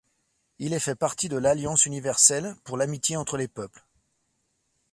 [0.57, 3.85] Il est fait partie de l'Alliance universelle pour l'amitié entre les peuples.